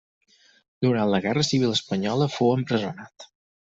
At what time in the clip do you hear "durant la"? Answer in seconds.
0.85-1.21